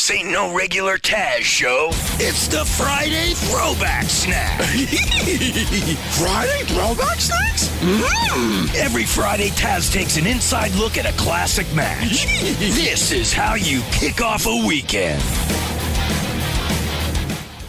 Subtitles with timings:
[0.00, 1.90] This ain't no regular Taz show.
[2.18, 4.58] It's the Friday Throwback Snack.
[6.18, 7.68] Friday throwback snacks?
[7.80, 8.74] Mm.
[8.76, 12.24] Every Friday, Taz takes an inside look at a classic match.
[12.58, 15.20] this is how you kick off a weekend.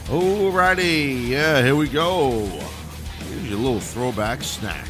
[0.05, 2.45] Alrighty, yeah, here we go.
[3.27, 4.87] Here's your little throwback snack.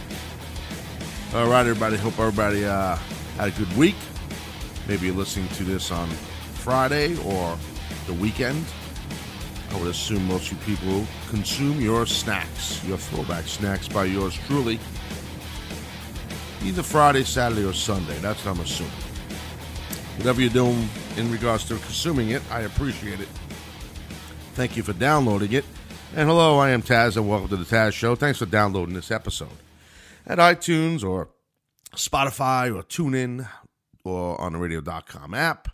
[1.33, 1.97] All right, everybody.
[1.97, 2.97] Hope everybody uh,
[3.37, 3.95] had a good week.
[4.87, 6.07] Maybe you're listening to this on
[6.61, 7.57] Friday or
[8.05, 8.63] the weekend.
[9.71, 14.37] I would assume most of you people consume your snacks, your throwback snacks by yours
[14.45, 14.79] truly.
[16.63, 18.17] Either Friday, Saturday, or Sunday.
[18.19, 18.93] That's what I'm assuming.
[20.17, 23.29] Whatever you're doing in regards to consuming it, I appreciate it.
[24.53, 25.65] Thank you for downloading it.
[26.15, 28.15] And hello, I am Taz, and welcome to the Taz Show.
[28.15, 29.49] Thanks for downloading this episode
[30.27, 31.29] at iTunes or
[31.95, 33.47] Spotify or TuneIn
[34.03, 35.69] or on the radio.com app.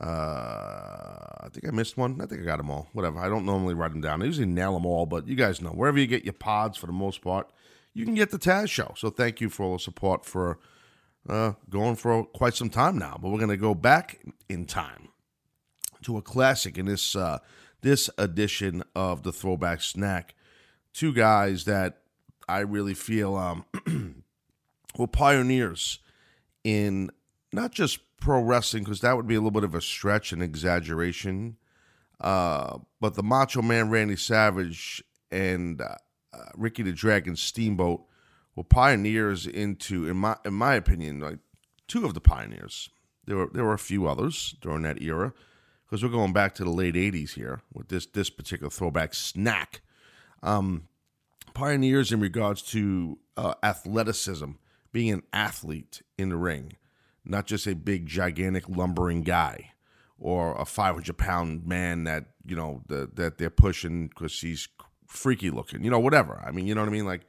[0.00, 2.20] Uh, I think I missed one.
[2.22, 2.88] I think I got them all.
[2.92, 3.18] Whatever.
[3.18, 4.22] I don't normally write them down.
[4.22, 6.86] I usually nail them all, but you guys know wherever you get your pods for
[6.86, 7.50] the most part,
[7.92, 8.94] you can get the Taz Show.
[8.96, 10.58] So thank you for all the support for
[11.28, 13.18] uh, going for quite some time now.
[13.20, 15.08] But we're going to go back in time
[16.02, 17.38] to a classic in this uh,
[17.82, 20.34] this edition of the Throwback Snack.
[20.94, 21.98] Two guys that
[22.48, 23.64] I really feel um,
[24.98, 25.98] were pioneers
[26.64, 27.10] in
[27.52, 30.42] not just pro wrestling, because that would be a little bit of a stretch and
[30.42, 31.56] exaggeration,
[32.20, 35.96] uh, but the Macho Man Randy Savage and uh,
[36.32, 38.02] uh, Ricky the Dragon Steamboat
[38.54, 41.38] were pioneers into, in my in my opinion, like
[41.88, 42.90] two of the pioneers.
[43.24, 45.32] There were there were a few others during that era
[45.84, 49.80] because we're going back to the late '80s here with this this particular throwback snack.
[50.42, 50.88] Um,
[51.54, 54.52] pioneers in regards to uh, athleticism,
[54.92, 56.74] being an athlete in the ring,
[57.24, 59.72] not just a big, gigantic, lumbering guy
[60.18, 64.68] or a 500 pound man that you know the, that they're pushing because he's
[65.06, 66.42] freaky looking, you know, whatever.
[66.46, 67.06] I mean, you know what I mean?
[67.06, 67.22] Like,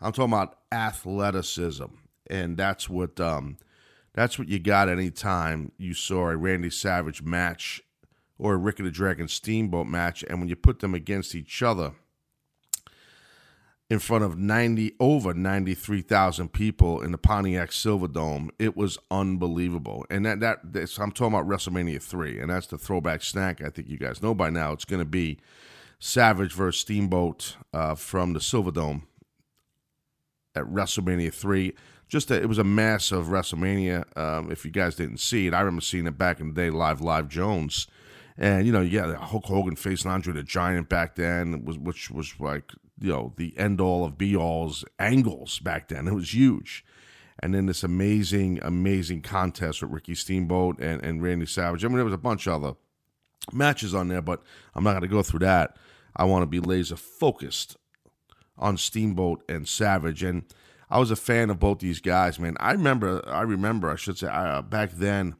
[0.00, 1.86] I'm talking about athleticism,
[2.28, 3.56] and that's what um,
[4.12, 7.82] that's what you got anytime you saw a Randy Savage match
[8.38, 11.92] or a Ricky the Dragon Steamboat match, and when you put them against each other
[13.94, 20.04] in front of 90 over 93,000 people in the Pontiac Silverdome, it was unbelievable.
[20.10, 23.62] And that that this, I'm talking about WrestleMania 3, and that's the throwback snack.
[23.62, 24.72] I think you guys know by now.
[24.72, 25.38] It's going to be
[26.00, 29.02] Savage versus Steamboat uh, from the Silverdome
[30.54, 31.72] at WrestleMania 3
[32.06, 34.16] just a, it was a massive WrestleMania.
[34.16, 36.70] Um, if you guys didn't see it, I remember seeing it back in the day,
[36.70, 37.86] live, live Jones,
[38.36, 42.34] and you know, yeah, Hulk Hogan facing Andre the Giant back then, was which was
[42.38, 46.08] like you know the end all of be alls angles back then.
[46.08, 46.84] It was huge,
[47.40, 51.84] and then this amazing, amazing contest with Ricky Steamboat and and Randy Savage.
[51.84, 52.76] I mean, there was a bunch of other
[53.52, 54.42] matches on there, but
[54.74, 55.76] I'm not going to go through that.
[56.16, 57.76] I want to be laser focused
[58.56, 60.44] on Steamboat and Savage, and
[60.88, 62.56] I was a fan of both these guys, man.
[62.60, 65.34] I remember, I remember, I should say, uh, back then,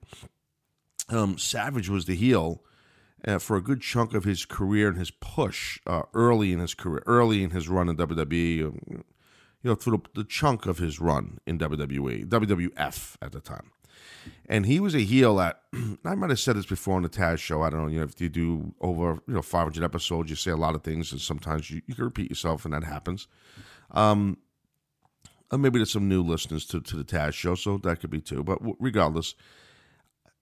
[1.09, 2.65] um, Savage was the heel
[3.27, 6.75] uh, for a good chunk of his career and his push uh, early in his
[6.75, 9.05] career, early in his run in WWE, you
[9.63, 13.71] know, through the, chunk of his run in WWE, WWF at the time.
[14.47, 15.61] And he was a heel at,
[16.05, 17.63] I might have said this before on the Taz show.
[17.63, 20.51] I don't know, you know, if you do over, you know, 500 episodes, you say
[20.51, 23.27] a lot of things, and sometimes you, you can repeat yourself, and that happens.
[23.91, 24.39] Um,
[25.51, 28.21] or maybe there's some new listeners to, to the Taz show, so that could be
[28.21, 28.43] too.
[28.43, 29.35] But regardless,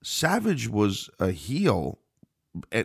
[0.03, 1.99] Savage was a heel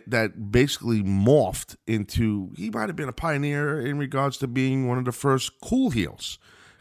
[0.06, 4.98] that basically morphed into he might have been a pioneer in regards to being one
[4.98, 6.38] of the first cool heels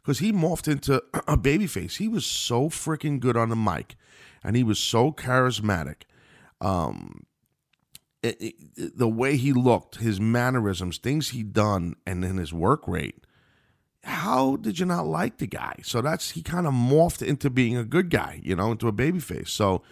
[0.07, 1.97] because he morphed into a babyface.
[1.97, 3.95] He was so freaking good on the mic,
[4.43, 6.03] and he was so charismatic.
[6.61, 7.25] Um,
[8.23, 12.87] it, it, the way he looked, his mannerisms, things he'd done, and then his work
[12.87, 13.25] rate.
[14.03, 15.75] How did you not like the guy?
[15.83, 18.93] So that's he kind of morphed into being a good guy, you know, into a
[18.93, 19.49] babyface.
[19.49, 19.83] So,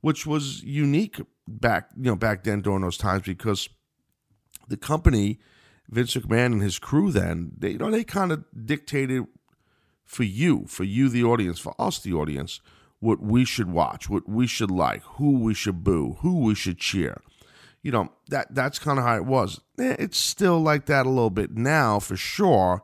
[0.00, 1.20] which was unique
[1.50, 3.68] back you know back then during those times because
[4.68, 5.38] the company
[5.88, 9.26] Vince McMahon and his crew then they you know they kind of dictated
[10.04, 12.60] for you for you the audience for us the audience
[13.00, 16.78] what we should watch what we should like who we should boo who we should
[16.78, 17.20] cheer.
[17.82, 19.60] You know that that's kind of how it was.
[19.78, 22.82] Eh, it's still like that a little bit now for sure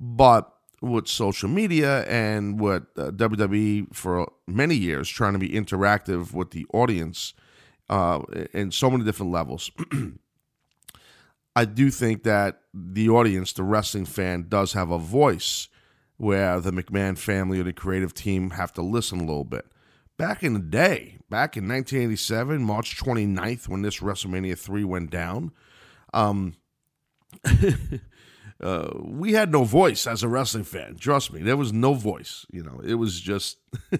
[0.00, 6.34] but with social media and with uh, WWE for many years trying to be interactive
[6.34, 7.34] with the audience
[7.92, 8.20] uh,
[8.52, 9.70] in so many different levels.
[11.56, 15.68] I do think that the audience, the wrestling fan, does have a voice
[16.16, 19.66] where the McMahon family or the creative team have to listen a little bit
[20.22, 25.50] back in the day, back in 1987, March 29th, when this WrestleMania 3 went down,
[26.14, 26.54] um,
[28.62, 30.96] uh, we had no voice as a wrestling fan.
[30.96, 32.46] Trust me, there was no voice.
[32.52, 33.58] You know, it was just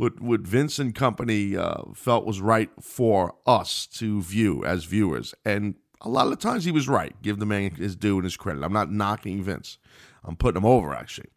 [0.00, 5.34] what what Vince and company uh, felt was right for us to view as viewers,
[5.44, 7.14] and a lot of the times he was right.
[7.20, 8.64] Give the man his due and his credit.
[8.64, 9.76] I'm not knocking Vince.
[10.24, 11.28] I'm putting him over actually.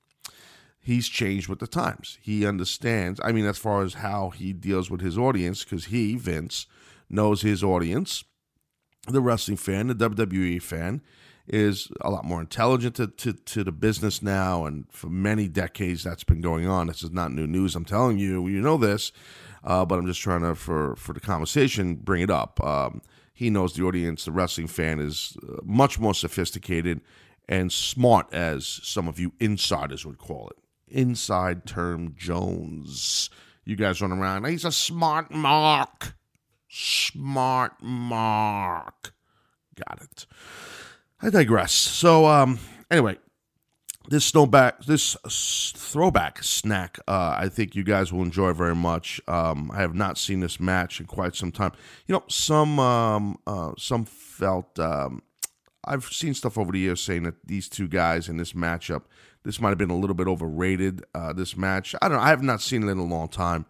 [0.79, 2.17] He's changed with the times.
[2.21, 3.19] He understands.
[3.21, 6.65] I mean, as far as how he deals with his audience, because he Vince
[7.09, 8.23] knows his audience,
[9.09, 11.01] the wrestling fan, the WWE fan
[11.47, 14.65] is a lot more intelligent to, to, to, the business now.
[14.65, 16.87] And for many decades, that's been going on.
[16.87, 17.75] This is not new news.
[17.75, 19.11] I'm telling you, you know this,
[19.63, 22.63] uh, but I'm just trying to, for, for the conversation, bring it up.
[22.63, 23.01] Um,
[23.33, 27.01] he knows the audience, the wrestling fan, is uh, much more sophisticated
[27.49, 30.57] and smart, as some of you insiders would call it.
[30.87, 33.29] Inside term Jones.
[33.65, 36.15] You guys run around, he's a smart mark.
[36.69, 39.13] Smart mark.
[39.75, 40.25] Got it.
[41.23, 41.71] I digress.
[41.71, 42.59] So, um,
[42.91, 43.17] anyway,
[44.09, 45.15] this snowback, this
[45.73, 49.21] throwback snack, uh, I think you guys will enjoy very much.
[49.25, 51.71] Um, I have not seen this match in quite some time.
[52.07, 55.23] You know, some um, uh, some felt um,
[55.85, 59.03] I've seen stuff over the years saying that these two guys in this matchup,
[59.43, 61.05] this might have been a little bit overrated.
[61.15, 62.23] Uh, this match, I don't know.
[62.23, 63.65] I have not seen it in a long time.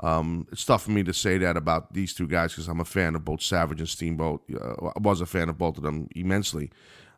[0.00, 2.84] Um, it's tough for me to say that about these two guys because I'm a
[2.84, 4.42] fan of both Savage and Steamboat.
[4.52, 6.70] Uh, I was a fan of both of them immensely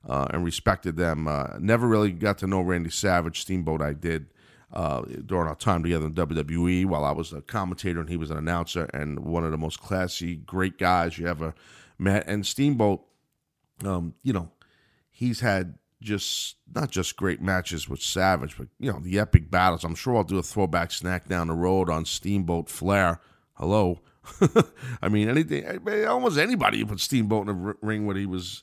[0.08, 1.28] uh, and respected them.
[1.28, 3.40] Uh, never really got to know Randy Savage.
[3.40, 4.26] Steamboat, I did
[4.72, 8.30] uh, during our time together in WWE while I was a commentator and he was
[8.30, 11.54] an announcer and one of the most classy, great guys you ever
[11.98, 12.26] met.
[12.26, 13.04] And Steamboat,
[13.84, 14.50] um, you know,
[15.10, 19.84] he's had just not just great matches with Savage, but you know the epic battles.
[19.84, 23.20] I'm sure I'll do a throwback snack down the road on Steamboat Flair.
[23.54, 24.00] Hello,
[25.02, 28.62] I mean anything, eh, almost anybody put Steamboat in a ring when he was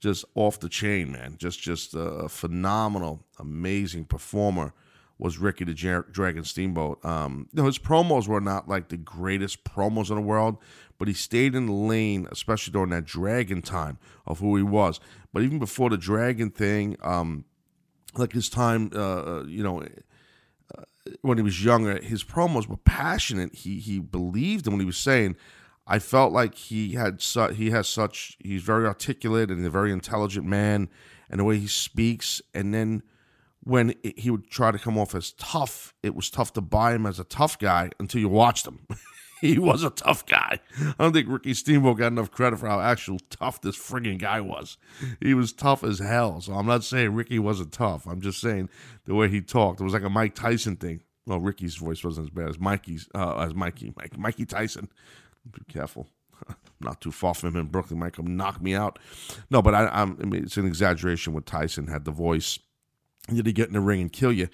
[0.00, 1.36] just off the chain, man.
[1.38, 4.74] Just just a phenomenal, amazing performer
[5.20, 5.74] was Ricky the
[6.10, 7.04] Dragon Steamboat.
[7.04, 10.56] Um, you know, his promos were not like the greatest promos in the world,
[10.98, 14.98] but he stayed in the lane, especially during that Dragon time of who he was.
[15.32, 17.44] But even before the Dragon thing, um,
[18.16, 20.82] like his time, uh, uh you know, uh,
[21.20, 23.54] when he was younger, his promos were passionate.
[23.54, 25.36] He he believed in what he was saying.
[25.86, 29.92] I felt like he had su- he has such he's very articulate and a very
[29.92, 30.88] intelligent man,
[31.28, 33.02] and the way he speaks, and then
[33.70, 36.92] when it, he would try to come off as tough, it was tough to buy
[36.92, 38.80] him as a tough guy until you watched him.
[39.40, 40.58] he was a tough guy.
[40.80, 44.40] I don't think Ricky Steamboat got enough credit for how actual tough this frigging guy
[44.40, 44.76] was.
[45.20, 46.40] He was tough as hell.
[46.40, 48.06] So I'm not saying Ricky wasn't tough.
[48.08, 48.70] I'm just saying
[49.04, 49.80] the way he talked.
[49.80, 51.02] It was like a Mike Tyson thing.
[51.24, 54.88] Well, Ricky's voice wasn't as bad as Mikey's, uh, as Mikey, Mike, Mikey Tyson.
[55.48, 56.08] Be careful.
[56.80, 58.00] not too far from him in Brooklyn.
[58.00, 58.98] Might come knock me out.
[59.48, 62.58] No, but I, I'm, I mean, it's an exaggeration when Tyson had the voice
[63.36, 64.48] did he get in the ring and kill you?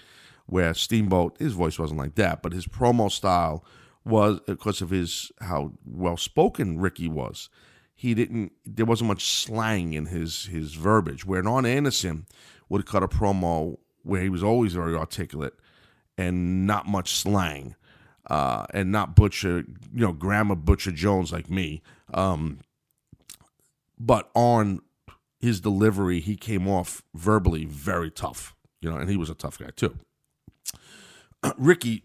[0.46, 3.64] Where Steamboat, his voice wasn't like that, but his promo style
[4.04, 7.48] was because of his how well spoken Ricky was.
[7.94, 8.52] He didn't.
[8.64, 11.26] There wasn't much slang in his his verbiage.
[11.26, 12.26] Where Arn Anderson
[12.68, 15.54] would cut a promo where he was always very articulate
[16.16, 17.74] and not much slang,
[18.30, 21.82] uh, and not butcher, you know, grammar butcher Jones like me.
[22.14, 22.60] Um,
[23.98, 24.80] but on
[25.40, 29.58] his delivery, he came off verbally very tough you know, and he was a tough
[29.58, 29.96] guy too.
[31.56, 32.04] Ricky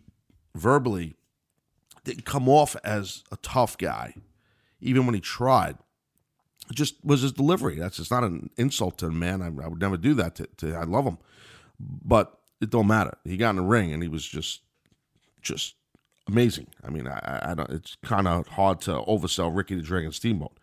[0.55, 1.15] verbally
[2.03, 4.15] didn't come off as a tough guy,
[4.79, 5.77] even when he tried.
[6.69, 7.75] It just was his delivery.
[7.75, 9.41] That's just not an insult to a man.
[9.41, 11.17] I, I would never do that to, to, I love him,
[11.79, 13.17] but it don't matter.
[13.23, 14.61] He got in the ring and he was just,
[15.41, 15.75] just
[16.27, 16.67] amazing.
[16.83, 17.69] I mean, I, I don't.
[17.69, 20.57] It's kind of hard to oversell Ricky the Dragon Steamboat.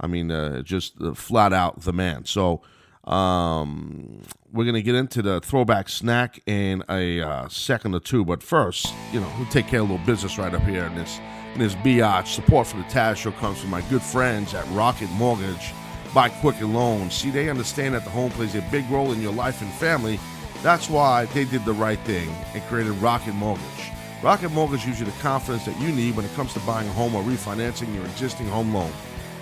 [0.00, 2.24] I mean, uh, just uh, flat out the man.
[2.24, 2.62] So
[3.04, 8.24] um, we're going to get into the throwback snack in a uh, second or two,
[8.24, 10.94] but first, you know, we'll take care of a little business right up here in
[10.94, 11.18] this
[11.54, 12.28] in this biatch.
[12.28, 15.72] Support for the Taz Show comes from my good friends at Rocket Mortgage
[16.14, 17.14] by Quicken Loans.
[17.14, 20.18] See, they understand that the home plays a big role in your life and family.
[20.62, 23.90] That's why they did the right thing and created Rocket Mortgage.
[24.22, 26.92] Rocket Mortgage gives you the confidence that you need when it comes to buying a
[26.92, 28.92] home or refinancing your existing home loan.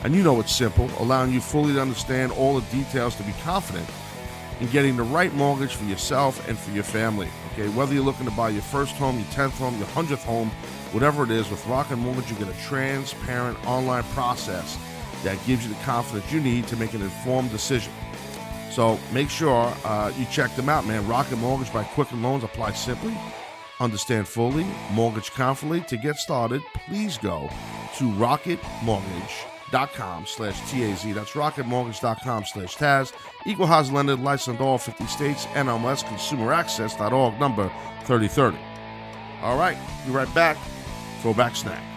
[0.03, 3.33] And you know it's simple, allowing you fully to understand all the details to be
[3.43, 3.89] confident
[4.61, 7.29] in getting the right mortgage for yourself and for your family.
[7.53, 10.51] Okay, whether you're looking to buy your first home, your 10th home, your 100th home,
[10.93, 14.79] whatever it is, with Rocket Mortgage, you get a transparent online process
[15.23, 17.93] that gives you the confidence you need to make an informed decision.
[18.71, 21.07] So make sure uh, you check them out, man.
[21.07, 23.17] Rocket Mortgage by Quicken Loans Apply simply
[23.81, 25.81] understand fully, mortgage confidently.
[25.89, 27.51] To get started, please go
[27.97, 28.11] to
[29.71, 31.15] rocketmortgage.com slash TAZ.
[31.15, 33.13] That's rocketmortgage.com slash TAZ.
[33.47, 37.69] Equal housing lender, licensed in all 50 states, NMLS consumeraccess.org, number
[38.05, 38.59] 3030.
[39.43, 40.57] All right, be right back.
[41.23, 41.90] Throwback snack.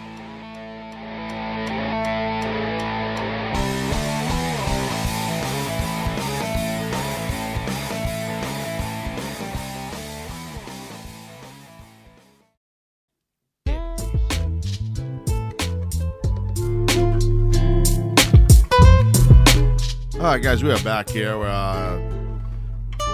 [20.34, 21.36] Right, guys, we are back here.
[21.36, 21.96] Uh,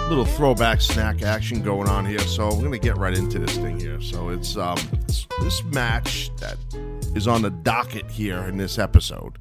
[0.09, 3.79] little throwback snack action going on here, so we're gonna get right into this thing
[3.79, 4.01] here.
[4.01, 6.57] So it's um, it's, this match that
[7.15, 9.37] is on the docket here in this episode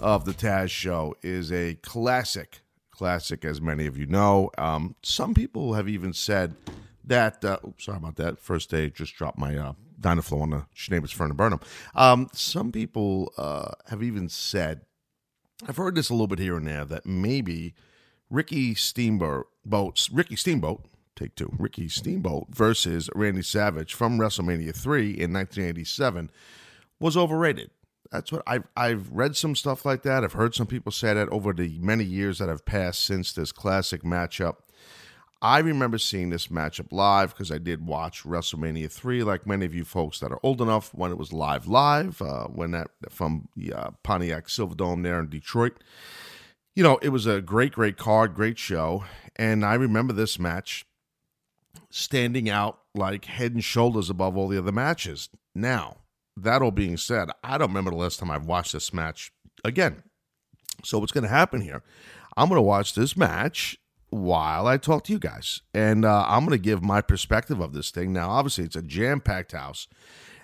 [0.00, 4.50] of the Taz Show is a classic, classic, as many of you know.
[4.56, 6.54] Um, some people have even said
[7.04, 7.44] that.
[7.44, 8.38] Uh, oops, sorry about that.
[8.38, 11.60] First day, just dropped my uh, Dynaflow on the Schneebus Fern and Burnham.
[11.94, 14.86] Um, some people uh, have even said
[15.66, 17.74] I've heard this a little bit here and there that maybe
[18.30, 20.84] Ricky Steamboat, boats, Ricky Steamboat,
[21.16, 26.30] take two, Ricky Steamboat versus Randy Savage from WrestleMania 3 in 1987
[27.00, 27.70] was overrated.
[28.10, 30.24] That's what I've I've read some stuff like that.
[30.24, 33.52] I've heard some people say that over the many years that have passed since this
[33.52, 34.56] classic matchup.
[35.40, 39.74] I remember seeing this matchup live because I did watch WrestleMania 3, like many of
[39.74, 43.48] you folks that are old enough when it was live, live, uh, when that from
[43.72, 45.78] uh, Pontiac Silverdome there in Detroit.
[46.74, 49.04] You know, it was a great, great card, great show.
[49.36, 50.84] And I remember this match
[51.90, 55.28] standing out like head and shoulders above all the other matches.
[55.54, 55.98] Now,
[56.36, 59.32] that all being said, I don't remember the last time I've watched this match
[59.64, 60.02] again.
[60.84, 61.82] So, what's going to happen here?
[62.36, 63.78] I'm going to watch this match
[64.10, 65.62] while I talk to you guys.
[65.74, 68.12] And uh, I'm going to give my perspective of this thing.
[68.12, 69.88] Now, obviously, it's a jam packed house,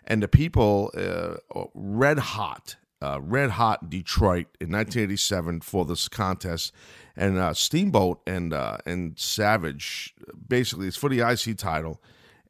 [0.04, 6.73] and the people uh, red hot, uh, red hot Detroit in 1987 for this contest.
[7.16, 10.14] And uh, Steamboat and uh, and Savage,
[10.49, 12.02] basically, it's for the IC title.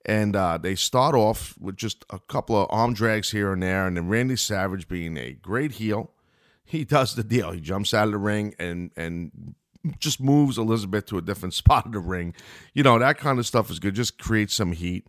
[0.06, 3.86] And uh, they start off with just a couple of arm drags here and there,
[3.86, 6.10] and then Randy Savage being a great heel,
[6.62, 7.52] he does the deal.
[7.52, 9.54] He jumps out of the ring and and
[9.98, 12.34] just moves Elizabeth to a different spot of the ring.
[12.72, 13.94] You know, that kind of stuff is good.
[13.94, 15.06] Just create some heat.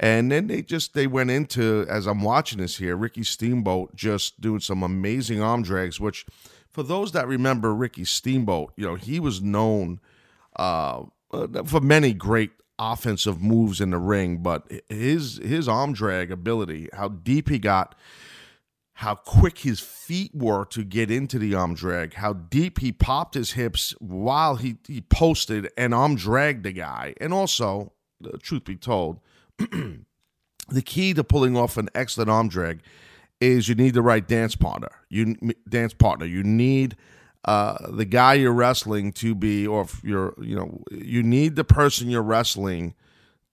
[0.00, 4.40] And then they just they went into as I'm watching this here, Ricky Steamboat just
[4.40, 6.26] doing some amazing arm drags, which
[6.72, 10.00] for those that remember Ricky Steamboat, you know, he was known
[10.56, 11.04] uh,
[11.64, 17.08] for many great offensive moves in the ring, but his his arm drag ability, how
[17.08, 17.94] deep he got
[19.02, 23.34] how quick his feet were to get into the arm drag, how deep he popped
[23.34, 27.12] his hips while he, he posted and arm dragged the guy.
[27.20, 27.92] And also,
[28.42, 29.18] truth be told,
[29.58, 32.80] the key to pulling off an excellent arm drag
[33.40, 34.92] is you need the right dance partner.
[35.08, 35.36] You
[35.68, 36.24] dance partner.
[36.24, 36.94] You need
[37.44, 41.64] uh, the guy you're wrestling to be, or if you're, you know, you need the
[41.64, 42.94] person you're wrestling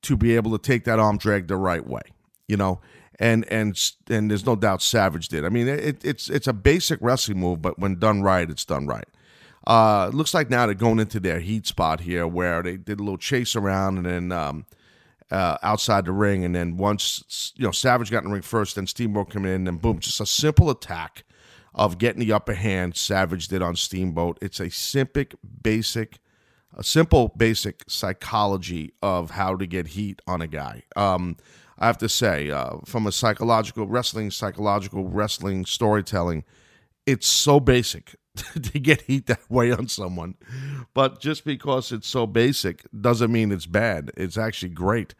[0.03, 2.03] to be able to take that arm drag the right way.
[2.48, 2.82] You know,
[3.20, 5.46] and and and there's no doubt Savage did.
[5.46, 8.88] I mean, it, it's it's a basic wrestling move, but when done right, it's done
[8.88, 9.08] right.
[9.68, 13.04] Uh, looks like now they're going into their heat spot here, where they did a
[13.04, 14.66] little chase around and then um,
[15.32, 18.76] uh, outside the ring, and then once you know Savage got in the ring first,
[18.76, 21.24] then Steamboat came in, and boom, just a simple attack
[21.76, 22.96] of getting the upper hand.
[22.96, 24.40] Savage did on Steamboat.
[24.42, 26.20] It's a simple, basic,
[26.76, 30.84] a simple, basic psychology of how to get heat on a guy.
[30.96, 31.36] Um,
[31.79, 36.43] I have to say, uh, from a psychological wrestling, psychological wrestling storytelling,
[37.05, 40.36] it's so basic to get heat that way on someone.
[40.93, 44.12] But just because it's so basic doesn't mean it's bad.
[44.17, 45.15] It's actually great.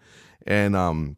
[0.46, 1.18] And um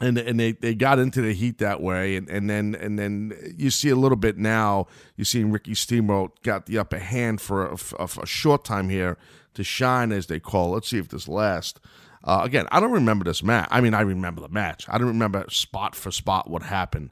[0.00, 3.54] and and they, they got into the heat that way and, and then and then
[3.56, 7.66] you see a little bit now you see Ricky Steamboat got the upper hand for
[7.66, 9.16] a, a, a short time here
[9.54, 10.70] to shine as they call.
[10.70, 10.74] It.
[10.74, 11.80] Let's see if this lasts.
[12.24, 13.68] Uh, again, I don't remember this match.
[13.70, 14.86] I mean, I remember the match.
[14.88, 17.10] I don't remember spot for spot what happened,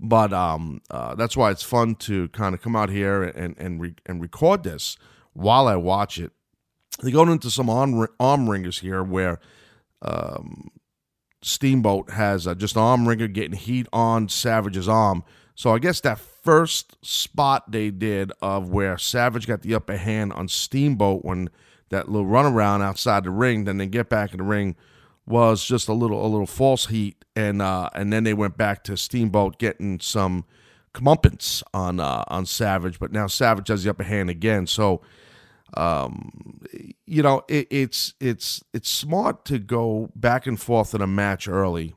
[0.00, 3.80] but um, uh, that's why it's fun to kind of come out here and and
[3.80, 4.96] re- and record this
[5.32, 6.32] while I watch it.
[7.00, 9.38] They go into some arm arm wringers here where
[10.02, 10.70] um,
[11.40, 15.22] Steamboat has uh, just an arm wringer getting heat on Savage's arm.
[15.54, 20.32] So I guess that first spot they did of where Savage got the upper hand
[20.32, 21.50] on Steamboat when
[21.90, 24.76] that little runaround outside the ring, then they get back in the ring
[25.26, 28.82] was just a little a little false heat, and uh, and then they went back
[28.84, 30.44] to Steamboat getting some
[30.94, 34.66] comeuppance on uh, on Savage, but now Savage has the upper hand again.
[34.66, 35.02] So
[35.76, 36.62] Um,
[37.06, 41.46] you know, it, it's it's it's smart to go back and forth in a match
[41.46, 41.94] early.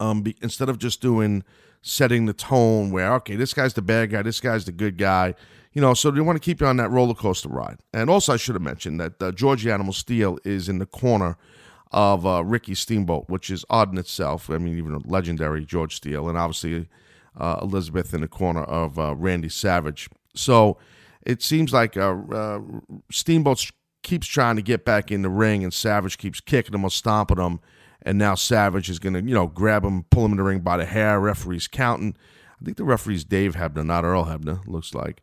[0.00, 1.44] Um, be, instead of just doing
[1.82, 5.34] setting the tone where okay, this guy's the bad guy, this guy's the good guy.
[5.72, 7.78] You know, so they want to keep you on that roller coaster ride.
[7.94, 11.36] And also, I should have mentioned that uh, George Animal Steele is in the corner
[11.90, 14.50] of uh, Ricky Steamboat, which is odd in itself.
[14.50, 16.88] I mean, even a legendary George Steele, and obviously
[17.38, 20.08] uh, Elizabeth in the corner of uh, Randy Savage.
[20.34, 20.78] So
[21.24, 22.60] it seems like uh, uh,
[23.10, 23.70] Steamboat
[24.02, 27.38] keeps trying to get back in the ring, and Savage keeps kicking him or stomping
[27.38, 27.60] him.
[28.04, 30.60] And now Savage is going to, you know, grab him, pull him in the ring
[30.60, 31.20] by the hair.
[31.20, 32.16] Referee's counting.
[32.60, 35.22] I think the referee's Dave Hebner, not Earl Hebner, looks like.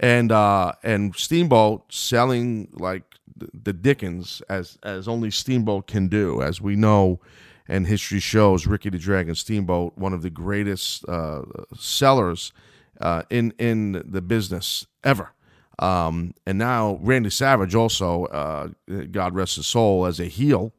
[0.00, 3.04] And uh, and Steamboat selling like
[3.36, 7.20] the Dickens as as only Steamboat can do, as we know,
[7.68, 8.66] and history shows.
[8.66, 11.42] Ricky the Dragon Steamboat, one of the greatest uh,
[11.76, 12.52] sellers
[13.00, 15.32] uh, in in the business ever.
[15.78, 18.68] Um, and now Randy Savage also, uh,
[19.10, 20.74] God rest his soul, as a heel,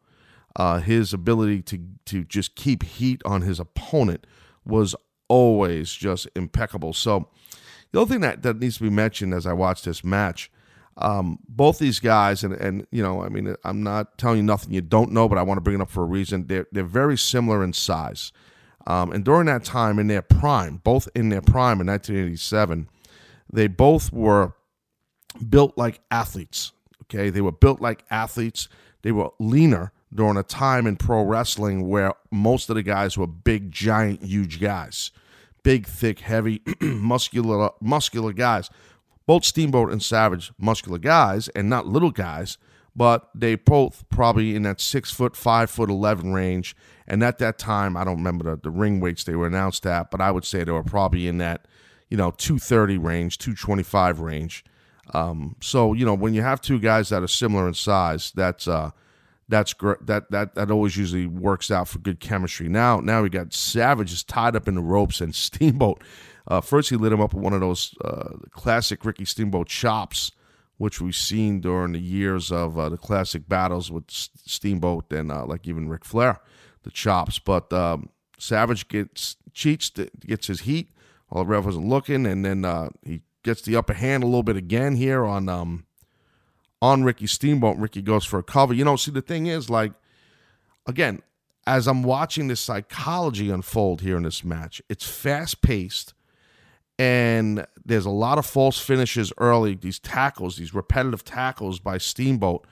[0.56, 4.26] uh, his ability to to just keep heat on his opponent
[4.66, 4.96] was
[5.28, 6.94] always just impeccable.
[6.94, 7.30] So
[7.92, 10.52] the other thing that, that needs to be mentioned as I watch this match,
[10.98, 14.74] um, both these guys, and and you know, I mean, I'm not telling you nothing
[14.74, 16.48] you don't know, but I want to bring it up for a reason.
[16.48, 18.32] They're they're very similar in size,
[18.88, 22.90] um, and during that time in their prime, both in their prime in 1987,
[23.52, 24.54] they both were
[25.50, 26.74] built like athletes.
[27.04, 28.68] Okay, they were built like athletes.
[29.02, 33.28] They were leaner during a time in pro wrestling where most of the guys were
[33.28, 35.12] big, giant, huge guys,
[35.64, 38.70] big, thick, heavy, muscular, muscular guys.
[39.26, 42.58] Both Steamboat and Savage, muscular guys, and not little guys,
[42.96, 46.76] but they both probably in that six foot, five foot eleven range.
[47.08, 50.12] And at that time, I don't remember the, the ring weights they were announced at,
[50.12, 51.68] but I would say they were probably in that,
[52.10, 54.66] you know, two thirty range, two twenty five range.
[55.14, 58.68] Um, so you know, when you have two guys that are similar in size, that's
[58.68, 58.92] uh,
[59.52, 60.04] that's great.
[60.08, 62.70] That that that always usually works out for good chemistry.
[62.70, 66.02] Now, now we got Savage is tied up in the ropes, and Steamboat.
[66.48, 70.32] Uh, first, he lit him up with one of those uh, classic Ricky Steamboat chops,
[70.78, 75.46] which we've seen during the years of uh, the classic battles with Steamboat and uh,
[75.46, 76.40] like even Ric Flair,
[76.84, 77.38] the chops.
[77.38, 78.10] But um,
[78.40, 79.92] Savage gets cheats,
[80.26, 80.92] gets his heat
[81.28, 84.44] while the ref wasn't looking, and then uh, he gets the upper hand a little
[84.44, 85.86] bit again here on um
[86.82, 87.78] on Ricky Steamboat.
[87.78, 88.74] Ricky goes for a cover.
[88.74, 89.94] You know, see the thing is like
[90.86, 91.22] again,
[91.68, 96.14] as I'm watching this psychology unfold here in this match, it's fast paced
[97.02, 99.74] and there's a lot of false finishes early.
[99.74, 102.68] These tackles, these repetitive tackles by Steamboat.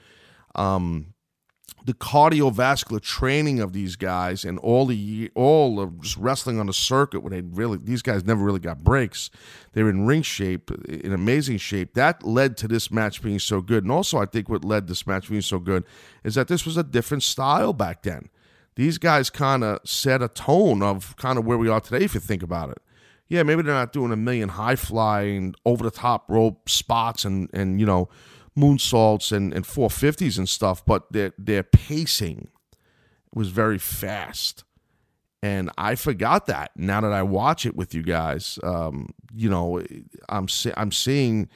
[0.54, 1.14] Um,
[1.84, 6.72] the cardiovascular training of these guys and all the all of just wrestling on the
[6.72, 9.30] circuit where they really these guys never really got breaks.
[9.72, 11.94] They're in ring shape, in amazing shape.
[11.94, 13.84] That led to this match being so good.
[13.84, 15.84] And also I think what led this match being so good
[16.22, 18.28] is that this was a different style back then.
[18.76, 22.14] These guys kind of set a tone of kind of where we are today if
[22.14, 22.78] you think about it.
[23.28, 27.48] Yeah, maybe they're not doing a million high flying over the top rope spots and
[27.52, 28.08] and you know
[28.60, 32.48] moonsaults and, and 450s and stuff, but their their pacing
[33.34, 34.64] was very fast.
[35.42, 38.58] And I forgot that now that I watch it with you guys.
[38.62, 39.82] Um, you know,
[40.28, 41.48] I'm I'm seeing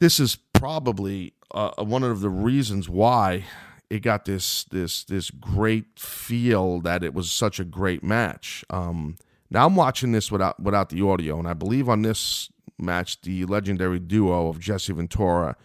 [0.00, 3.44] this is probably uh, one of the reasons why
[3.88, 8.64] it got this this this great feel that it was such a great match.
[8.68, 9.16] Um,
[9.50, 13.44] now I'm watching this without without the audio, and I believe on this match the
[13.44, 15.56] legendary duo of Jesse Ventura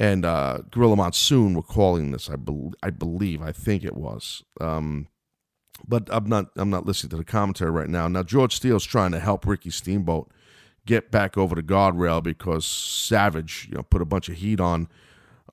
[0.00, 2.28] and uh, Gorilla Monsoon were calling this.
[2.28, 4.42] I, be- I believe, I think it was.
[4.60, 5.08] Um,
[5.86, 6.46] but I'm not.
[6.56, 8.06] I'm not listening to the commentary right now.
[8.08, 10.30] Now George Steele's trying to help Ricky Steamboat
[10.86, 14.88] get back over the guardrail because Savage, you know, put a bunch of heat on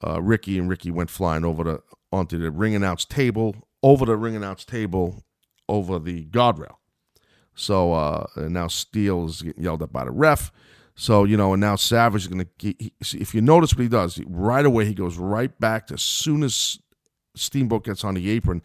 [0.06, 4.16] uh, Ricky, and Ricky went flying over the onto the ring announce table, over the
[4.16, 5.24] ring announce table,
[5.68, 6.76] over the guardrail.
[7.56, 10.52] So uh, now Steele is getting yelled at by the ref.
[10.96, 14.20] So, you know, and now Savage is going to, if you notice what he does,
[14.26, 16.80] right away he goes right back to as soon as
[17.36, 18.62] Steamboat gets on the apron.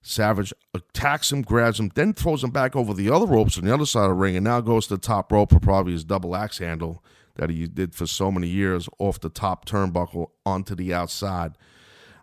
[0.00, 3.72] Savage attacks him, grabs him, then throws him back over the other ropes on the
[3.72, 6.04] other side of the ring, and now goes to the top rope for probably his
[6.04, 7.02] double axe handle
[7.36, 11.56] that he did for so many years off the top turnbuckle onto the outside,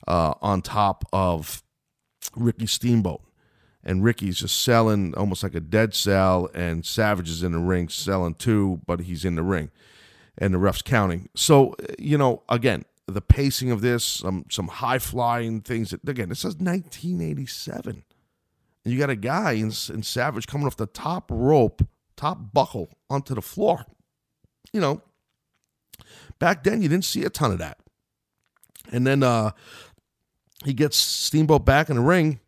[0.08, 1.64] uh, on top of
[2.36, 3.22] Ricky Steamboat
[3.84, 7.90] and Ricky's just selling almost like a dead cell, and Savage is in the ring
[7.90, 9.72] selling too, but he's in the ring,
[10.38, 11.30] and the ref's counting.
[11.36, 15.92] So you know, again, the pacing of this, some some high flying things.
[15.92, 18.04] That, again, this says 1987,
[18.84, 22.90] and you got a guy in, in Savage coming off the top rope, top buckle
[23.10, 23.86] onto the floor.
[24.74, 25.02] You know,
[26.40, 27.78] back then you didn't see a ton of that.
[28.92, 29.52] And then uh,
[30.66, 32.40] he gets Steamboat back in the ring,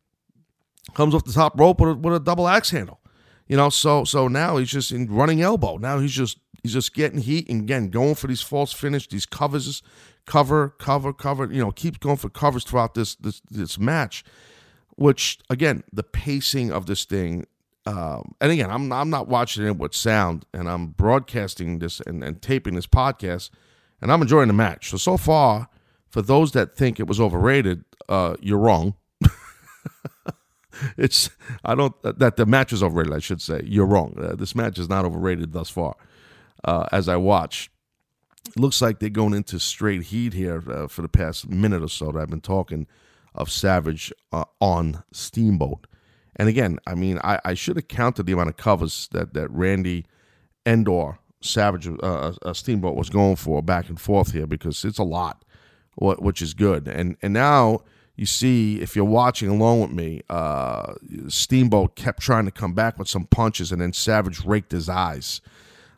[0.93, 2.99] comes off the top rope with a, with a double axe handle.
[3.47, 5.77] You know, so so now he's just in running elbow.
[5.77, 9.25] Now he's just he's just getting heat and again going for these false finish, these
[9.25, 9.83] covers,
[10.25, 11.51] cover, cover, cover.
[11.51, 14.23] You know, keeps going for covers throughout this this this match.
[14.95, 17.47] Which again, the pacing of this thing,
[17.85, 22.23] um, and again, I'm I'm not watching it with sound, and I'm broadcasting this and,
[22.23, 23.49] and taping this podcast,
[24.01, 24.89] and I'm enjoying the match.
[24.91, 25.67] So so far,
[26.09, 28.95] for those that think it was overrated, uh, you're wrong.
[30.97, 31.29] it's
[31.63, 33.13] I don't that the match is overrated.
[33.13, 34.15] I should say you're wrong.
[34.19, 35.95] Uh, this match is not overrated thus far.
[36.63, 37.69] Uh, as I watch,
[38.55, 42.11] looks like they're going into straight heat here uh, for the past minute or so
[42.11, 42.87] that I've been talking
[43.35, 45.87] of Savage uh, on Steamboat.
[46.35, 49.51] And again, I mean, I, I should have counted the amount of covers that that
[49.51, 50.05] Randy
[50.65, 55.03] Endor Savage uh, uh, Steamboat was going for back and forth here because it's a
[55.03, 55.43] lot,
[55.95, 56.87] which is good.
[56.87, 57.81] And and now
[58.15, 60.93] you see, if you're watching along with me, uh,
[61.27, 65.41] Steamboat kept trying to come back with some punches, and then Savage raked his eyes.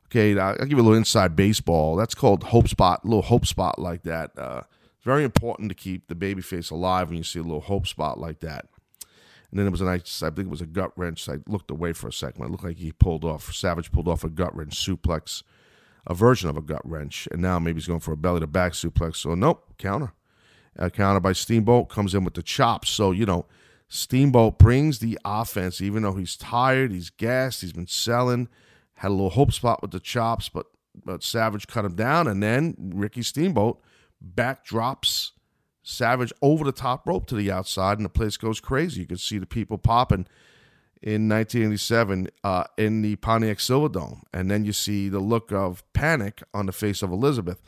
[0.06, 1.95] Okay, I'll give you a little inside baseball.
[1.95, 4.38] That's called hope spot, a little hope spot like that.
[4.38, 4.62] Uh,
[5.04, 8.17] very important to keep the baby face alive when you see a little hope spot
[8.17, 8.67] like that.
[9.51, 11.28] And then it was a nice, I think it was a gut wrench.
[11.28, 12.45] I looked away for a second.
[12.45, 15.43] It looked like he pulled off, Savage pulled off a gut wrench suplex,
[16.08, 17.28] a version of a gut wrench.
[17.32, 19.17] And now maybe he's going for a belly to back suplex.
[19.17, 20.13] So, nope, counter.
[20.78, 22.90] Uh, counter by Steamboat, comes in with the chops.
[22.90, 23.46] So, you know,
[23.88, 28.50] Steamboat brings the offense, even though he's tired, he's gassed, he's been selling,
[28.96, 30.68] had a little hope spot with the chops, but
[31.04, 33.82] but Savage cut him down, and then Ricky Steamboat
[34.24, 35.32] backdrops
[35.84, 39.02] Savage over the top rope to the outside, and the place goes crazy.
[39.02, 40.26] You can see the people popping
[41.02, 46.42] in 1987 uh, in the Pontiac Silverdome, and then you see the look of panic
[46.56, 47.62] on the face of Elizabeth.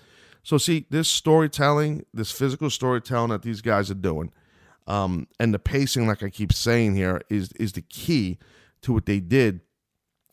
[0.48, 4.32] So, see, this storytelling, this physical storytelling that these guys are doing,
[4.88, 8.38] um, and the pacing, like I keep saying here, is is the key
[8.84, 9.60] to what they did.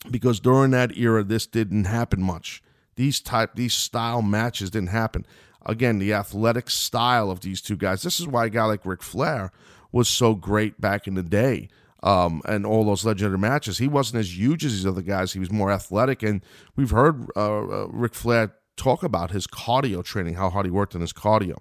[0.09, 2.63] Because during that era, this didn't happen much.
[2.95, 5.25] These type, these style matches didn't happen.
[5.65, 8.01] Again, the athletic style of these two guys.
[8.01, 9.51] This is why a guy like Ric Flair
[9.91, 11.67] was so great back in the day.
[12.03, 13.79] Um, and all those legendary matches.
[13.79, 15.33] He wasn't as huge as these other guys.
[15.33, 16.41] He was more athletic, and
[16.77, 20.95] we've heard uh, uh, Ric Flair talk about his cardio training, how hard he worked
[20.95, 21.57] on his cardio.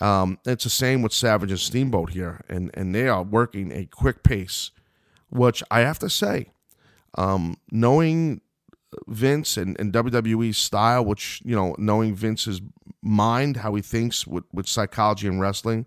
[0.00, 3.84] Um, it's the same with Savage and Steamboat here, and and they are working a
[3.84, 4.70] quick pace,
[5.28, 6.52] which I have to say,
[7.18, 8.40] um, knowing
[9.06, 12.60] Vince and, and WWE's style, which you know, knowing Vince's
[13.02, 15.86] mind, how he thinks with, with psychology and wrestling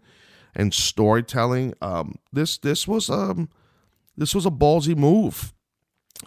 [0.56, 3.50] and storytelling, um, this this was um
[4.16, 5.54] this was a ballsy move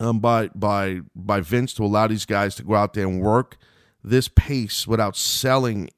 [0.00, 3.56] um, by by by Vince to allow these guys to go out there and work
[4.06, 5.90] this pace without selling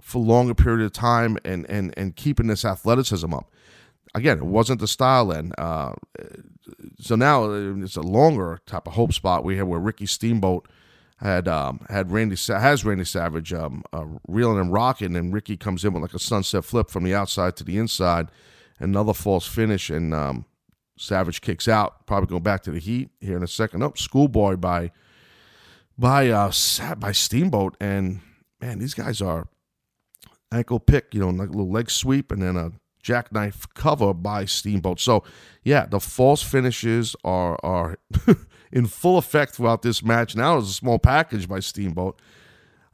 [0.00, 3.50] for longer period of time and and and keeping this athleticism up.
[4.14, 5.52] Again, it wasn't the style then.
[5.58, 5.94] Uh,
[6.98, 10.68] so now it's a longer type of hope spot we have where Ricky Steamboat
[11.18, 15.84] had um, had Randy has Randy Savage um, uh, reeling and rocking, and Ricky comes
[15.84, 18.28] in with like a sunset flip from the outside to the inside,
[18.78, 20.44] another false finish, and um,
[20.96, 22.06] Savage kicks out.
[22.06, 23.82] Probably going back to the heat here in a second.
[23.82, 24.92] Oh, schoolboy by
[25.98, 26.52] by uh
[26.98, 28.20] by Steamboat, and
[28.60, 29.48] man, these guys are
[30.52, 34.44] ankle pick, you know, like a little leg sweep, and then a jackknife cover by
[34.44, 34.98] Steamboat.
[35.00, 35.24] So
[35.62, 37.98] yeah, the false finishes are are
[38.72, 40.34] in full effect throughout this match.
[40.34, 42.20] Now it's a small package by Steamboat.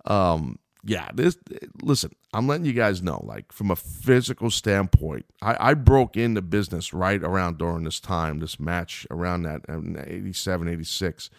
[0.05, 1.37] Um, yeah, this
[1.83, 6.43] listen, I'm letting you guys know, like from a physical standpoint, I, I broke into
[6.43, 11.31] business right around during this time, this match around that 87, 86.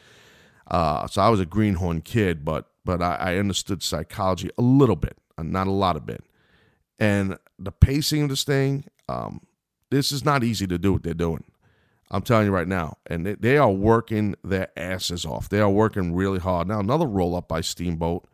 [0.67, 4.95] Uh, so I was a greenhorn kid, but but I, I understood psychology a little
[4.95, 6.23] bit, uh, not a lot of bit.
[6.99, 9.41] And the pacing of this thing, um,
[9.89, 11.43] this is not easy to do what they're doing.
[12.11, 12.97] I'm telling you right now.
[13.07, 15.47] And they, they are working their asses off.
[15.47, 16.67] They are working really hard.
[16.67, 18.27] Now, another roll up by Steamboat.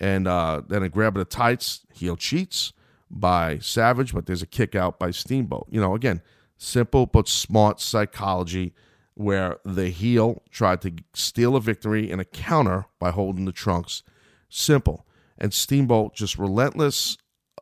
[0.00, 2.72] And uh, then a grab of the tights, heel cheats
[3.10, 5.66] by Savage, but there's a kick out by Steamboat.
[5.70, 6.22] You know, again,
[6.56, 8.72] simple but smart psychology
[9.14, 14.02] where the heel tried to steal a victory in a counter by holding the trunks.
[14.48, 15.06] Simple.
[15.38, 17.16] And Steamboat just relentless,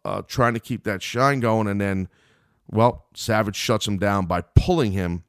[0.04, 1.66] uh, trying to keep that shine going.
[1.66, 2.08] And then,
[2.68, 5.24] well, Savage shuts him down by pulling him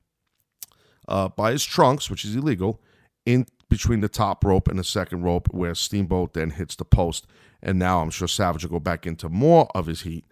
[1.07, 2.81] uh, by his trunks, which is illegal,
[3.25, 7.25] in between the top rope and the second rope, where Steamboat then hits the post.
[7.63, 10.25] And now I'm sure Savage will go back into more of his heat.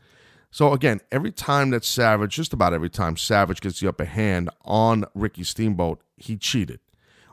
[0.51, 4.49] So again, every time that Savage, just about every time Savage gets the upper hand
[4.65, 6.79] on Ricky Steamboat, he cheated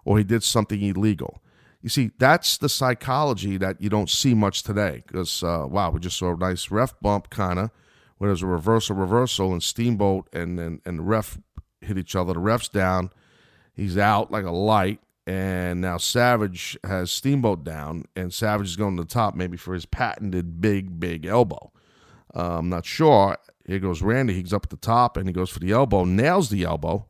[0.04, 1.42] or he did something illegal.
[1.82, 5.02] you see, that's the psychology that you don't see much today.
[5.06, 7.70] Because uh, wow, we just saw a nice ref bump, kind of,
[8.18, 11.38] where there's a reversal, reversal, and Steamboat and and and the ref
[11.80, 12.32] hit each other.
[12.34, 13.10] The ref's down,
[13.74, 18.96] he's out like a light, and now Savage has Steamboat down, and Savage is going
[18.96, 21.72] to the top, maybe for his patented big, big elbow.
[22.36, 23.38] Uh, I'm not sure.
[23.66, 24.34] Here goes Randy.
[24.34, 27.06] He's up at the top, and he goes for the elbow, nails the elbow.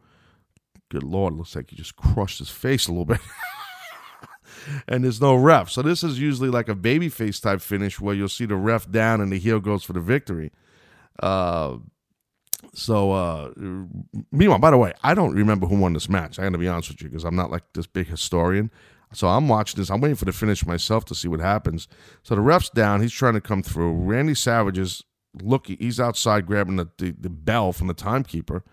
[0.88, 3.20] Good lord, looks like he just crushed his face a little bit.
[4.88, 5.68] and there's no ref.
[5.68, 9.20] So this is usually like a babyface type finish where you'll see the ref down
[9.20, 10.52] and the heel goes for the victory.
[11.20, 11.78] Uh,
[12.72, 13.50] so, uh,
[14.30, 16.38] meanwhile, by the way, I don't remember who won this match.
[16.38, 18.70] I got to be honest with you because I'm not like this big historian.
[19.12, 19.90] So I'm watching this.
[19.90, 21.88] I'm waiting for the finish myself to see what happens.
[22.22, 23.00] So the ref's down.
[23.02, 23.92] He's trying to come through.
[23.92, 25.04] Randy Savage is
[25.42, 25.76] looking.
[25.78, 28.64] He's outside grabbing the, the, the bell from the timekeeper.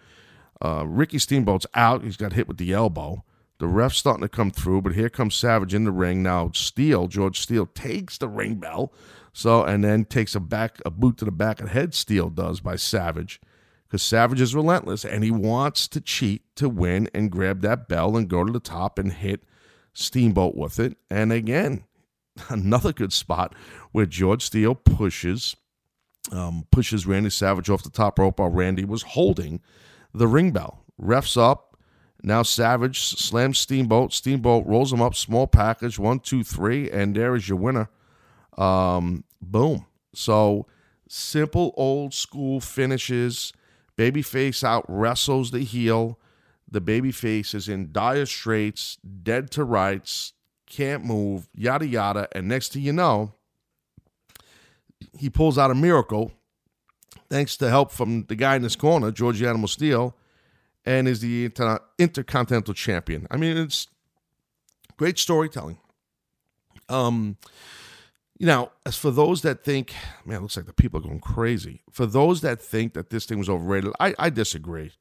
[0.63, 2.03] Uh, Ricky Steamboat's out.
[2.03, 3.23] He's got hit with the elbow.
[3.59, 6.23] The ref's starting to come through, but here comes Savage in the ring.
[6.23, 8.91] Now Steele, George Steele, takes the ring bell.
[9.31, 11.93] So and then takes a back a boot to the back of the head.
[11.93, 13.41] Steele does by Savage
[13.87, 18.17] because Savage is relentless and he wants to cheat to win and grab that bell
[18.17, 19.43] and go to the top and hit
[19.93, 20.97] Steamboat with it.
[21.09, 21.83] And again,
[22.49, 23.55] another good spot
[23.91, 25.55] where George Steele pushes
[26.31, 29.61] um, pushes Randy Savage off the top rope while Randy was holding
[30.13, 30.83] the ring bell.
[31.01, 31.77] Refs up.
[32.21, 34.13] Now Savage slams Steamboat.
[34.13, 37.89] Steamboat rolls him up, small package, one, two, three, and there is your winner.
[38.57, 39.85] Um, boom.
[40.13, 40.67] So
[41.09, 43.51] simple old school finishes
[43.97, 46.19] Babyface out wrestles the heel.
[46.69, 50.33] The babyface is in dire straits, dead to rights,
[50.65, 52.27] can't move, yada yada.
[52.31, 53.33] And next thing you know,
[55.17, 56.31] he pulls out a miracle,
[57.29, 60.15] thanks to help from the guy in this corner, George Animal Steele,
[60.85, 63.27] and is the inter- intercontinental champion.
[63.31, 63.87] I mean, it's
[64.97, 65.77] great storytelling.
[66.89, 67.37] Um,
[68.37, 69.93] you know, as for those that think,
[70.25, 71.81] man, it looks like the people are going crazy.
[71.91, 74.91] For those that think that this thing was overrated, I, I disagree.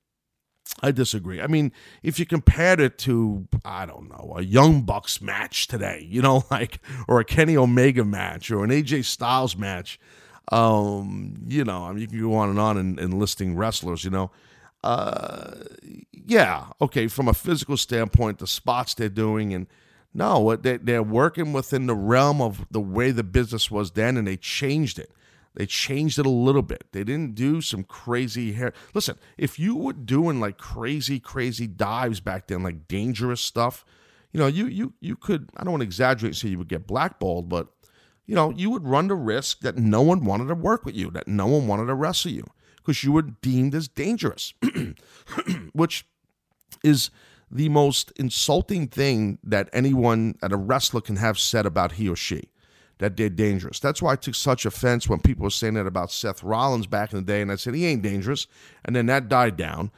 [0.81, 1.41] I disagree.
[1.41, 6.07] I mean, if you compared it to, I don't know, a Young Bucks match today,
[6.09, 10.01] you know, like, or a Kenny Omega match or an AJ Styles match,
[10.51, 14.11] um, you know, I mean, you can go on and on in listing wrestlers, you
[14.11, 14.31] know.
[14.83, 15.55] Uh,
[16.27, 19.67] yeah, okay, from a physical standpoint, the spots they're doing and
[20.15, 24.37] no, they're working within the realm of the way the business was then, and they
[24.37, 25.11] changed it.
[25.55, 26.85] They changed it a little bit.
[26.93, 28.73] They didn't do some crazy hair.
[28.95, 33.85] Listen, if you were doing like crazy, crazy dives back then, like dangerous stuff,
[34.33, 35.51] you know, you you you could.
[35.57, 37.69] I don't want to exaggerate and say you would get blackballed, but
[38.25, 41.11] you know, you would run the risk that no one wanted to work with you,
[41.11, 44.55] that no one wanted to wrestle you, because you were deemed as dangerous,
[45.73, 46.07] which
[46.83, 47.11] is
[47.51, 52.17] the most insulting thing that anyone at a wrestler can have said about he or
[52.17, 52.49] she
[53.03, 53.81] that they're dangerous.
[53.81, 57.13] That's why I took such offense when people were saying that about Seth Rollins back
[57.13, 58.47] in the day, and I said he ain't dangerous,
[58.85, 59.91] and then that died down.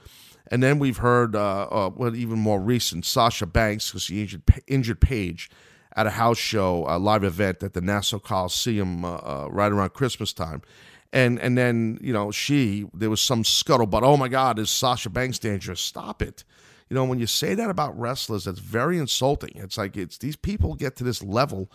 [0.51, 4.43] And then we've heard, uh, uh, well, even more recent, Sasha Banks, because she injured,
[4.67, 5.51] injured Paige
[5.97, 9.93] at a house show, a live event at the Nassau Coliseum uh, uh, right around
[9.93, 10.63] Christmas time.
[11.13, 14.03] And and then, you know, she, there was some scuttlebutt.
[14.03, 15.81] Oh my God, is Sasha Banks dangerous?
[15.81, 16.43] Stop it
[16.89, 19.53] you know, when you say that about wrestlers, that's very insulting.
[19.55, 21.71] It's like it's these people get to this level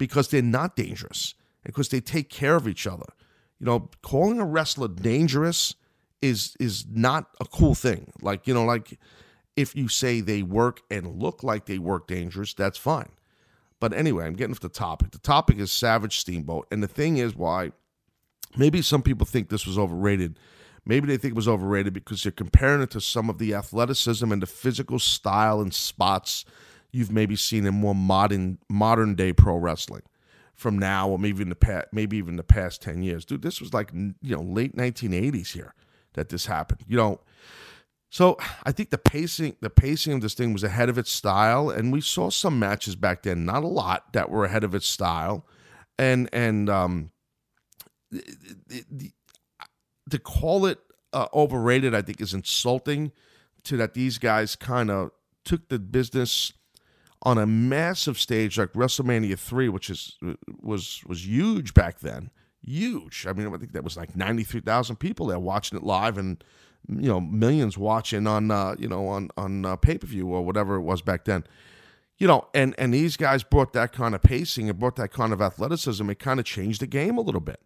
[0.00, 3.04] because they're not dangerous because they take care of each other.
[3.60, 5.74] You know, calling a wrestler dangerous
[6.22, 8.10] is is not a cool thing.
[8.22, 8.98] Like, you know, like
[9.56, 13.10] if you say they work and look like they work dangerous, that's fine.
[13.78, 15.10] But anyway, I'm getting off the topic.
[15.10, 16.66] The topic is Savage Steamboat.
[16.70, 17.72] And the thing is why
[18.56, 20.38] maybe some people think this was overrated
[20.86, 24.32] Maybe they think it was overrated because you're comparing it to some of the athleticism
[24.32, 26.44] and the physical style and spots
[26.92, 30.02] you've maybe seen in more modern modern day pro wrestling
[30.54, 33.24] from now or maybe in the past maybe even the past 10 years.
[33.24, 35.74] Dude, this was like you know late 1980s here
[36.14, 36.82] that this happened.
[36.86, 37.20] You know,
[38.10, 41.70] so I think the pacing the pacing of this thing was ahead of its style
[41.70, 44.86] and we saw some matches back then, not a lot that were ahead of its
[44.86, 45.46] style.
[45.98, 47.10] And and um
[48.10, 49.12] the, the,
[50.10, 50.78] to call it
[51.12, 53.12] uh, overrated, I think, is insulting
[53.64, 55.10] to that these guys kind of
[55.44, 56.52] took the business
[57.22, 60.16] on a massive stage like WrestleMania three, which is
[60.60, 62.30] was was huge back then.
[62.62, 63.26] Huge.
[63.28, 66.16] I mean, I think that was like ninety three thousand people there watching it live,
[66.18, 66.42] and
[66.88, 70.44] you know millions watching on uh, you know on on uh, pay per view or
[70.44, 71.44] whatever it was back then.
[72.18, 75.32] You know, and and these guys brought that kind of pacing and brought that kind
[75.32, 76.08] of athleticism.
[76.10, 77.60] It kind of changed the game a little bit.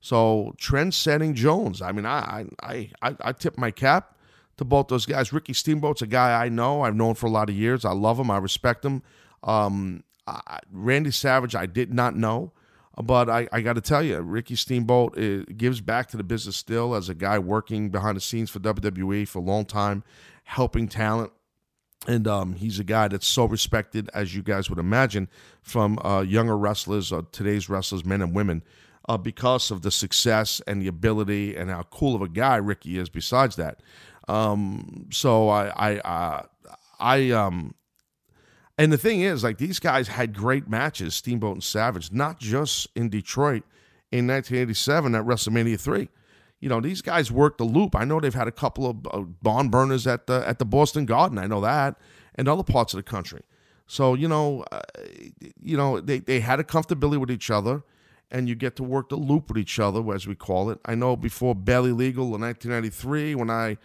[0.00, 1.82] So trend-setting Jones.
[1.82, 4.16] I mean, I I I, I tip my cap
[4.60, 5.32] to both those guys.
[5.32, 6.82] Ricky Steamboat's a guy I know.
[6.82, 7.86] I've known for a lot of years.
[7.86, 8.30] I love him.
[8.30, 9.02] I respect him.
[9.42, 12.52] Um, uh, Randy Savage, I did not know.
[13.02, 16.56] But I, I got to tell you, Ricky Steamboat uh, gives back to the business
[16.56, 20.04] still as a guy working behind the scenes for WWE for a long time,
[20.44, 21.32] helping talent.
[22.06, 25.28] And um, he's a guy that's so respected, as you guys would imagine,
[25.62, 28.62] from uh, younger wrestlers, uh, today's wrestlers, men and women,
[29.08, 32.98] uh, because of the success and the ability and how cool of a guy Ricky
[32.98, 33.08] is.
[33.08, 33.80] Besides that,
[34.30, 36.44] um, so I, I,
[36.98, 37.74] I, um,
[38.78, 42.88] and the thing is, like these guys had great matches, Steamboat and Savage, not just
[42.94, 43.64] in Detroit
[44.12, 46.08] in 1987 at WrestleMania three.
[46.60, 47.96] You know, these guys worked the loop.
[47.96, 51.06] I know they've had a couple of uh, barn burners at the at the Boston
[51.06, 51.38] Garden.
[51.38, 51.96] I know that,
[52.34, 53.42] and other parts of the country.
[53.86, 54.82] So you know, uh,
[55.60, 57.82] you know they they had a comfortability with each other,
[58.30, 60.78] and you get to work the loop with each other, as we call it.
[60.84, 63.78] I know before Barely Legal in 1993, when I,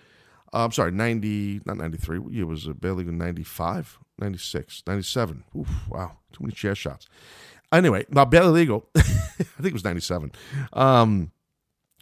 [0.54, 2.40] I'm sorry, 90, not 93.
[2.40, 4.00] It was uh, Barely Legal 95.
[4.20, 5.44] 96, 97.
[5.58, 7.08] Oof, wow, too many chair shots.
[7.72, 10.32] Anyway, now Barely Legal, I think it was 97.
[10.74, 11.32] Um,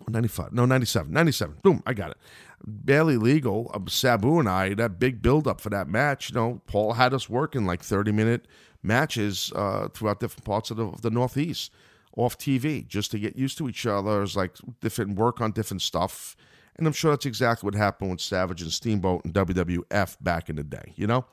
[0.08, 1.58] 95, no, 97, 97.
[1.64, 2.18] Boom, I got it.
[2.66, 6.62] Barely Legal, uh, Sabu and I, that big build up for that match, you know,
[6.68, 8.48] Paul had us working like 30 minute
[8.82, 11.72] matches uh, throughout different parts of the, of the Northeast
[12.16, 14.18] off TV just to get used to each other.
[14.18, 16.36] It was like different work on different stuff.
[16.76, 20.56] And I'm sure that's exactly what happened with Savage and Steamboat and WWF back in
[20.56, 21.26] the day, you know?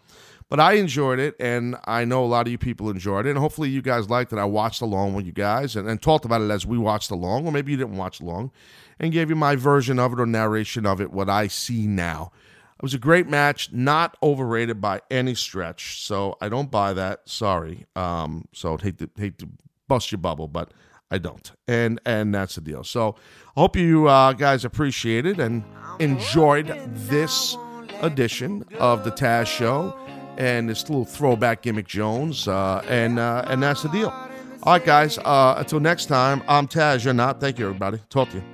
[0.50, 3.38] But I enjoyed it, and I know a lot of you people enjoyed it, and
[3.38, 4.38] hopefully you guys liked it.
[4.38, 7.46] I watched along with you guys and, and talked about it as we watched along,
[7.46, 8.50] or maybe you didn't watch along,
[8.98, 12.32] and gave you my version of it or narration of it, what I see now.
[12.80, 17.28] It was a great match, not overrated by any stretch, so I don't buy that.
[17.28, 17.86] Sorry.
[17.94, 19.48] Um, so hate to hate to
[19.86, 20.72] bust your bubble, but
[21.10, 22.84] I don't, and and that's the deal.
[22.84, 23.16] So
[23.56, 25.64] I hope you uh, guys appreciated and
[25.98, 27.56] enjoyed this
[28.00, 29.96] edition of the Taz Show
[30.38, 34.08] and this little throwback gimmick Jones, uh, and uh, and that's the deal.
[34.62, 35.18] All right, guys.
[35.18, 37.04] Uh, until next time, I'm Taz.
[37.04, 37.40] You're not.
[37.40, 37.98] Thank you, everybody.
[38.08, 38.44] Talk to you.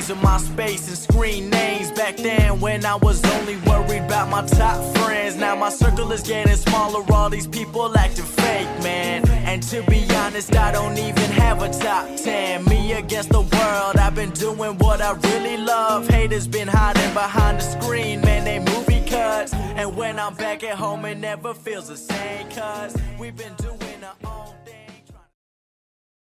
[0.00, 1.90] Days of MySpace and screen names.
[1.90, 5.36] Back then, when I was only worried about my top friends.
[5.36, 9.28] Now my circle is getting smaller, all these people acting fake, man.
[9.28, 12.64] And to be honest, I don't even have a top 10.
[12.64, 16.08] Me against the world, I've been doing what I really love.
[16.08, 19.52] Haters been hiding behind the screen, man, they movie cuts.
[19.52, 24.00] And when I'm back at home, it never feels the same, cuz we've been doing
[24.04, 24.49] our own.